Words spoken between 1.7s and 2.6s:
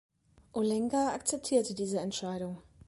diese Entscheidung.